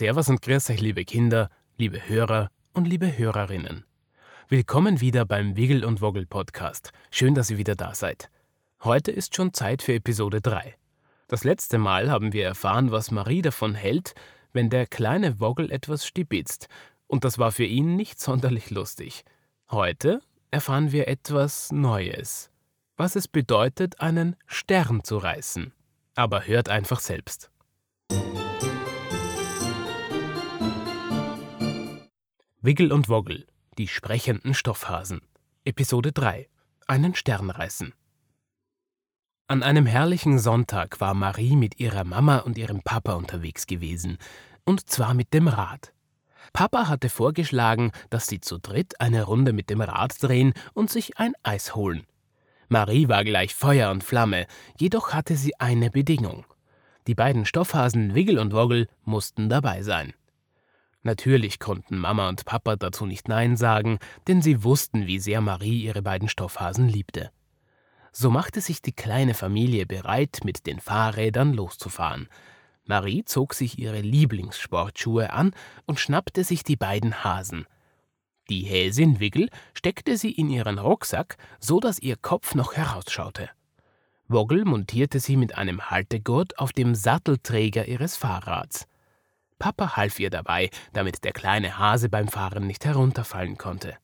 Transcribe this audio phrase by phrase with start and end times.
[0.00, 3.84] Servus und grüß euch, liebe Kinder, liebe Hörer und liebe Hörerinnen.
[4.48, 6.92] Willkommen wieder beim Wiggle und Woggle Podcast.
[7.10, 8.30] Schön, dass ihr wieder da seid.
[8.82, 10.74] Heute ist schon Zeit für Episode 3.
[11.28, 14.14] Das letzte Mal haben wir erfahren, was Marie davon hält,
[14.54, 16.68] wenn der kleine Woggle etwas stibitzt,
[17.06, 19.26] und das war für ihn nicht sonderlich lustig.
[19.70, 22.50] Heute erfahren wir etwas Neues,
[22.96, 25.74] was es bedeutet, einen Stern zu reißen.
[26.14, 27.50] Aber hört einfach selbst.
[32.62, 33.46] Wiggle und Woggle,
[33.78, 35.22] die sprechenden Stoffhasen.
[35.64, 36.46] Episode 3.
[36.86, 37.94] Einen Stern reißen.
[39.46, 44.18] An einem herrlichen Sonntag war Marie mit ihrer Mama und ihrem Papa unterwegs gewesen,
[44.66, 45.94] und zwar mit dem Rad.
[46.52, 51.16] Papa hatte vorgeschlagen, dass sie zu dritt eine Runde mit dem Rad drehen und sich
[51.16, 52.06] ein Eis holen.
[52.68, 54.46] Marie war gleich Feuer und Flamme,
[54.78, 56.44] jedoch hatte sie eine Bedingung.
[57.06, 60.12] Die beiden Stoffhasen Wiggle und Woggle mussten dabei sein.
[61.02, 63.98] Natürlich konnten Mama und Papa dazu nicht Nein sagen,
[64.28, 67.30] denn sie wussten, wie sehr Marie ihre beiden Stoffhasen liebte.
[68.12, 72.28] So machte sich die kleine Familie bereit, mit den Fahrrädern loszufahren.
[72.84, 75.52] Marie zog sich ihre Lieblingssportschuhe an
[75.86, 77.66] und schnappte sich die beiden Hasen.
[78.50, 83.48] Die Häsin Wiggle steckte sie in ihren Rucksack, so dass ihr Kopf noch herausschaute.
[84.26, 88.86] Woggle montierte sie mit einem Haltegurt auf dem Sattelträger ihres Fahrrads.
[89.60, 93.96] Papa half ihr dabei, damit der kleine Hase beim Fahren nicht herunterfallen konnte.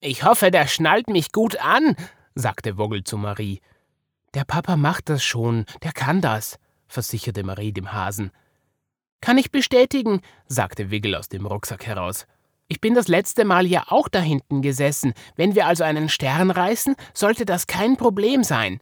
[0.00, 1.94] Ich hoffe, der schnallt mich gut an,
[2.34, 3.60] sagte Woggle zu Marie.
[4.34, 8.32] Der Papa macht das schon, der kann das, versicherte Marie dem Hasen.
[9.20, 12.26] Kann ich bestätigen, sagte Wiggle aus dem Rucksack heraus.
[12.66, 15.12] Ich bin das letzte Mal ja auch da hinten gesessen.
[15.36, 18.80] Wenn wir also einen Stern reißen, sollte das kein Problem sein.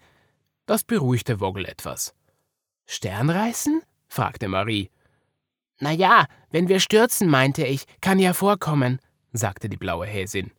[0.64, 2.14] Das beruhigte Woggle etwas.
[2.86, 3.82] Stern reißen?
[4.08, 4.90] fragte Marie.
[5.80, 9.00] Na ja, wenn wir stürzen, meinte ich, kann ja vorkommen,
[9.32, 10.52] sagte die blaue Häsin.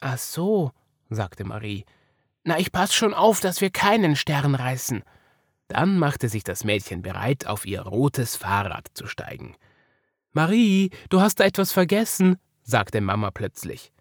[0.00, 0.72] Ach so,
[1.10, 1.84] sagte Marie.
[2.42, 5.02] Na, ich pass schon auf, dass wir keinen Stern reißen.
[5.68, 9.56] Dann machte sich das Mädchen bereit, auf ihr rotes Fahrrad zu steigen.
[10.32, 13.92] Marie, du hast da etwas vergessen, sagte Mama plötzlich.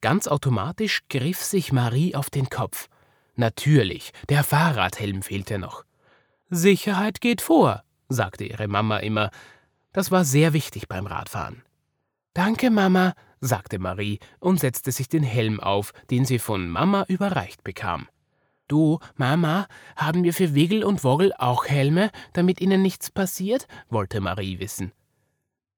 [0.00, 2.88] Ganz automatisch griff sich Marie auf den Kopf.
[3.34, 5.84] Natürlich, der Fahrradhelm fehlte noch.
[6.50, 9.30] Sicherheit geht vor, sagte ihre Mama immer,
[9.92, 11.62] das war sehr wichtig beim Radfahren.
[12.34, 17.64] Danke, Mama, sagte Marie und setzte sich den Helm auf, den sie von Mama überreicht
[17.64, 18.08] bekam.
[18.68, 19.66] Du, Mama,
[19.96, 23.66] haben wir für Wiggle und Woggle auch Helme, damit ihnen nichts passiert?
[23.88, 24.92] wollte Marie wissen.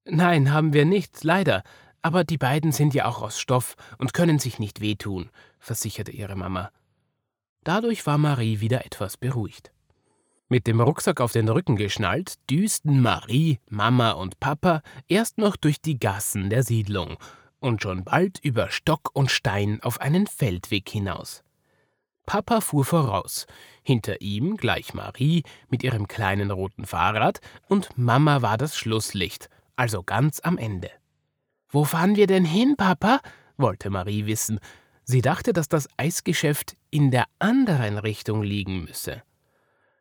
[0.05, 1.63] Nein, haben wir nicht, leider,
[2.03, 6.35] aber die beiden sind ja auch aus Stoff und können sich nicht wehtun, versicherte ihre
[6.35, 6.71] Mama.
[7.63, 9.73] Dadurch war Marie wieder etwas beruhigt.
[10.53, 15.81] Mit dem Rucksack auf den Rücken geschnallt, düsten Marie, Mama und Papa erst noch durch
[15.81, 17.19] die Gassen der Siedlung
[17.61, 21.45] und schon bald über Stock und Stein auf einen Feldweg hinaus.
[22.27, 23.47] Papa fuhr voraus,
[23.85, 30.03] hinter ihm gleich Marie mit ihrem kleinen roten Fahrrad und Mama war das Schlusslicht, also
[30.03, 30.91] ganz am Ende.
[31.69, 33.21] Wo fahren wir denn hin, Papa?
[33.57, 34.59] wollte Marie wissen.
[35.05, 39.23] Sie dachte, dass das Eisgeschäft in der anderen Richtung liegen müsse.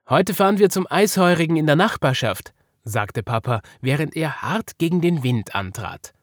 [0.09, 5.22] Heute fahren wir zum Eisheurigen in der Nachbarschaft, sagte Papa, während er hart gegen den
[5.22, 6.16] Wind antrat.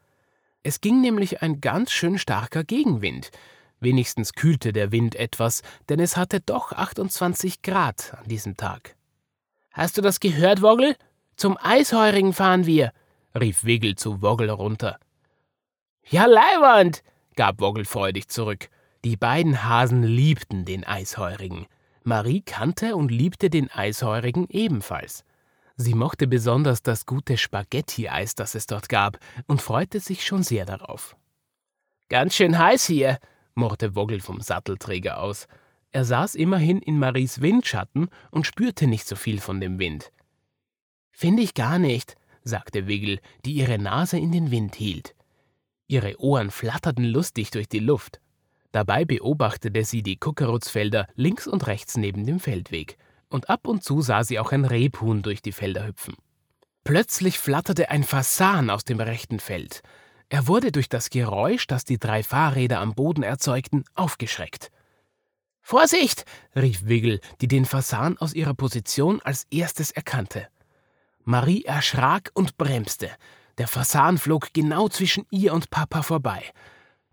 [0.64, 3.30] Es ging nämlich ein ganz schön starker Gegenwind.
[3.78, 8.96] Wenigstens kühlte der Wind etwas, denn es hatte doch 28 Grad an diesem Tag.
[9.70, 10.96] Hast du das gehört, Woggle?
[11.36, 12.90] Zum Eisheurigen fahren wir,
[13.38, 14.98] rief Wiggle zu Woggle runter.
[16.08, 17.04] Ja, Leiwand,
[17.36, 18.68] gab Woggle freudig zurück.
[19.04, 21.66] Die beiden Hasen liebten den Eisheurigen.
[22.06, 25.24] Marie kannte und liebte den Eisheurigen ebenfalls.
[25.76, 29.18] Sie mochte besonders das gute Spaghetti-Eis, das es dort gab,
[29.48, 31.16] und freute sich schon sehr darauf.
[32.08, 33.18] Ganz schön heiß hier,
[33.56, 35.48] murrte Woggle vom Sattelträger aus.
[35.90, 40.12] Er saß immerhin in Maries Windschatten und spürte nicht so viel von dem Wind.
[41.10, 42.14] Finde ich gar nicht,
[42.44, 45.16] sagte Wiggle, die ihre Nase in den Wind hielt.
[45.88, 48.20] Ihre Ohren flatterten lustig durch die Luft.
[48.72, 52.98] Dabei beobachtete sie die Kuckerutzfelder links und rechts neben dem Feldweg,
[53.28, 56.14] und ab und zu sah sie auch ein Rebhuhn durch die Felder hüpfen.
[56.84, 59.82] Plötzlich flatterte ein Fasan aus dem rechten Feld.
[60.28, 64.70] Er wurde durch das Geräusch, das die drei Fahrräder am Boden erzeugten, aufgeschreckt.
[65.62, 66.24] Vorsicht!
[66.54, 70.46] rief Wiggle, die den Fasan aus ihrer Position als erstes erkannte.
[71.24, 73.10] Marie erschrak und bremste.
[73.58, 76.44] Der Fasan flog genau zwischen ihr und Papa vorbei.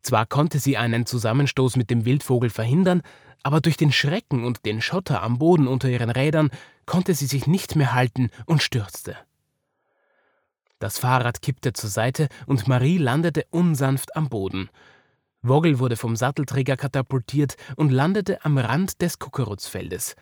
[0.04, 3.02] Zwar konnte sie einen Zusammenstoß mit dem Wildvogel verhindern,
[3.42, 6.52] aber durch den Schrecken und den Schotter am Boden unter ihren Rädern
[6.86, 9.18] konnte sie sich nicht mehr halten und stürzte.
[10.80, 14.70] Das Fahrrad kippte zur Seite und Marie landete unsanft am Boden.
[15.42, 20.16] Woggle wurde vom Sattelträger katapultiert und landete am Rand des Kuckerutzfeldes.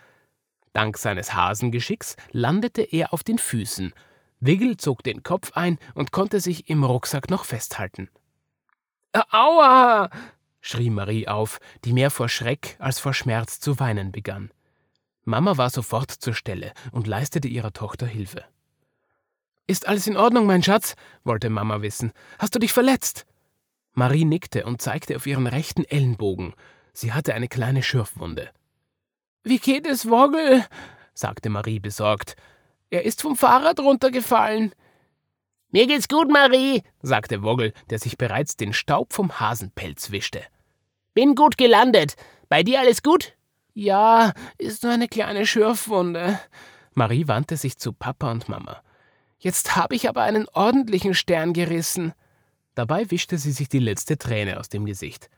[0.74, 3.94] Dank seines Hasengeschicks landete er auf den Füßen.
[4.40, 8.10] Wiggle zog den Kopf ein und konnte sich im Rucksack noch festhalten.
[9.14, 10.10] Aua!
[10.62, 14.52] schrie Marie auf, die mehr vor Schreck als vor Schmerz zu weinen begann.
[15.24, 18.44] Mama war sofort zur Stelle und leistete ihrer Tochter Hilfe.
[19.68, 20.96] Ist alles in Ordnung, mein Schatz?
[21.24, 22.12] wollte Mama wissen.
[22.40, 23.26] Hast du dich verletzt?
[23.94, 26.54] Marie nickte und zeigte auf ihren rechten Ellenbogen.
[26.94, 28.50] Sie hatte eine kleine Schürfwunde.
[29.44, 30.66] Wie geht es, Woggle?
[31.14, 32.36] sagte Marie besorgt.
[32.90, 34.74] Er ist vom Fahrrad runtergefallen.
[35.72, 40.44] Mir geht's gut, Marie, sagte Woggle, der sich bereits den Staub vom Hasenpelz wischte.
[41.14, 42.16] Bin gut gelandet.
[42.50, 43.34] Bei dir alles gut?
[43.74, 46.40] Ja, ist nur eine kleine Schürfwunde.
[46.94, 48.82] Marie wandte sich zu Papa und Mama.
[49.40, 52.14] Jetzt habe ich aber einen ordentlichen Stern gerissen.
[52.76, 55.30] Dabei wischte sie sich die letzte Träne aus dem Gesicht.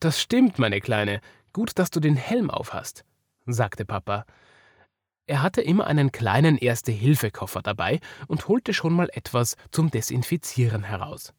[0.00, 1.20] Das stimmt, meine Kleine.
[1.52, 3.04] Gut, dass du den Helm aufhast,
[3.46, 4.24] sagte Papa.
[5.28, 11.34] Er hatte immer einen kleinen Erste-Hilfe-Koffer dabei und holte schon mal etwas zum Desinfizieren heraus.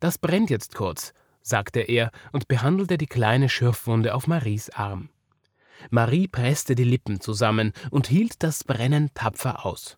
[0.00, 5.08] Das brennt jetzt kurz, sagte er und behandelte die kleine Schürfwunde auf Maries Arm.
[5.88, 9.96] Marie presste die Lippen zusammen und hielt das Brennen tapfer aus.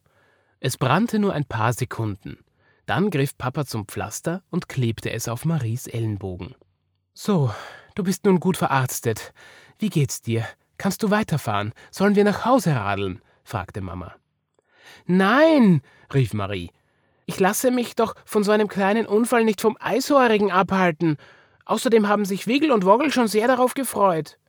[0.61, 2.39] Es brannte nur ein paar Sekunden.
[2.87, 6.55] Dann griff Papa zum Pflaster und klebte es auf Maries Ellenbogen.
[7.15, 7.53] So,
[7.97, 9.35] du bist nun gut verarztet.
[9.81, 10.47] Wie geht's dir?
[10.83, 11.75] Kannst du weiterfahren?
[11.93, 13.23] Sollen wir nach Hause radeln?
[13.45, 14.17] fragte Mama.
[15.07, 15.81] Nein,
[16.13, 16.73] rief Marie.
[17.25, 21.19] Ich lasse mich doch von so einem kleinen Unfall nicht vom Eishorigen abhalten.
[21.67, 24.41] Außerdem haben sich Wiggle und Woggle schon sehr darauf gefreut.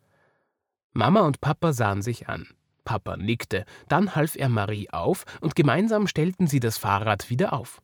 [0.92, 2.48] Mama und Papa sahen sich an.
[2.84, 7.80] Papa nickte, dann half er Marie auf und gemeinsam stellten sie das Fahrrad wieder auf.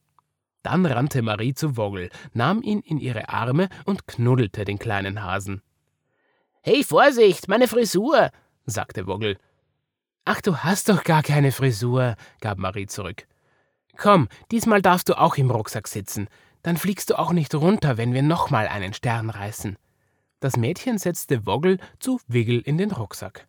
[0.64, 5.62] Dann rannte Marie zu Woggle, nahm ihn in ihre Arme und knuddelte den kleinen Hasen.
[6.62, 8.32] Hey, Vorsicht, meine Frisur,
[8.66, 9.38] sagte Woggle.
[10.26, 13.28] Ach, du hast doch gar keine Frisur, gab Marie zurück.
[13.96, 16.28] Komm, diesmal darfst du auch im Rucksack sitzen.
[16.62, 19.78] Dann fliegst du auch nicht runter, wenn wir nochmal einen Stern reißen.
[20.42, 23.48] Das Mädchen setzte Woggle zu Wiggle in den Rucksack.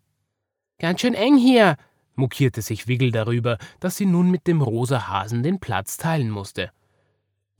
[0.79, 1.75] Ganz schön eng hier,
[2.15, 6.71] mokierte sich Wiggle darüber, dass sie nun mit dem rosa Hasen den Platz teilen musste.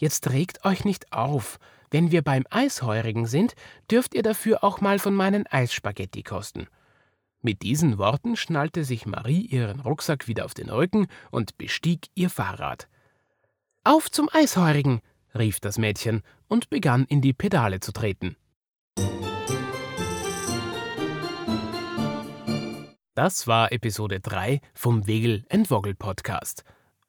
[0.01, 1.59] Jetzt regt euch nicht auf.
[1.92, 3.53] Wenn wir beim Eisheurigen sind,
[3.92, 6.65] dürft ihr dafür auch mal von meinen Eisspaghetti kosten.
[7.44, 12.31] Mit diesen Worten schnallte sich Marie ihren Rucksack wieder auf den Rücken und bestieg ihr
[12.31, 12.88] Fahrrad.
[13.83, 15.01] Auf zum Eisheurigen,
[15.36, 18.36] rief das Mädchen und begann in die Pedale zu treten.
[23.13, 26.63] Das war Episode 3 vom Wegel Woggle Podcast.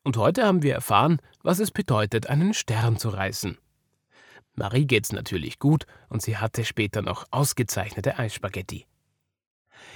[0.05, 3.59] Und heute haben wir erfahren, was es bedeutet, einen Stern zu reißen.
[4.55, 8.87] Marie geht's natürlich gut und sie hatte später noch ausgezeichnete Eisspaghetti.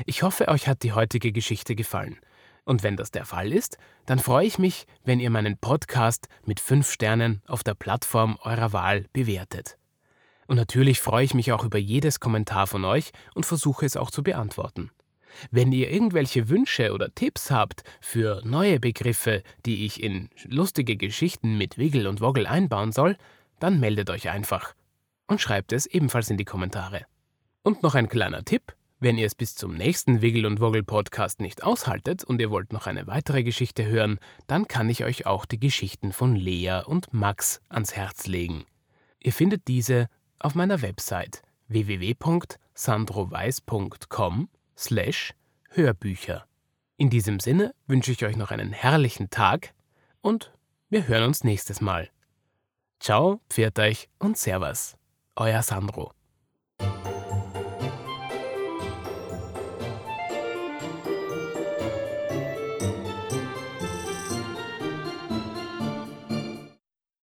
[0.07, 2.19] Ich hoffe, euch hat die heutige Geschichte gefallen.
[2.65, 6.59] Und wenn das der Fall ist, dann freue ich mich, wenn ihr meinen Podcast mit
[6.59, 9.79] 5 Sternen auf der Plattform eurer Wahl bewertet.
[10.47, 14.11] Und natürlich freue ich mich auch über jedes Kommentar von euch und versuche es auch
[14.11, 14.91] zu beantworten.
[15.51, 21.59] Wenn ihr irgendwelche Wünsche oder Tipps habt für neue Begriffe, die ich in lustige Geschichten
[21.59, 23.17] mit Wiggle und Woggle einbauen soll,
[23.59, 24.75] dann meldet euch einfach
[25.27, 27.07] und schreibt es ebenfalls in die Kommentare.
[27.63, 31.41] Und noch ein kleiner Tipp, wenn ihr es bis zum nächsten Wiggle und Woggle Podcast
[31.41, 35.45] nicht aushaltet und ihr wollt noch eine weitere Geschichte hören, dann kann ich euch auch
[35.45, 38.65] die Geschichten von Lea und Max ans Herz legen.
[39.23, 40.07] Ihr findet diese
[40.39, 45.35] auf meiner Website www.sandroweiß.com slash
[45.71, 46.47] Hörbücher.
[46.97, 49.75] In diesem Sinne wünsche ich euch noch einen herrlichen Tag
[50.21, 50.53] und
[50.89, 52.11] wir hören uns nächstes Mal.
[53.01, 54.97] Ciao, pfiat euch und Servus.
[55.35, 56.13] Euer Sandro.